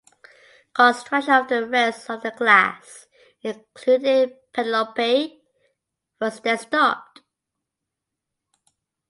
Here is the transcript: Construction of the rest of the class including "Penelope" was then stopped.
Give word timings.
Construction 0.73 1.31
of 1.35 1.47
the 1.47 1.67
rest 1.67 2.09
of 2.09 2.23
the 2.23 2.31
class 2.31 3.05
including 3.43 4.35
"Penelope" 4.51 5.43
was 6.19 6.39
then 6.39 6.57
stopped. 6.57 7.21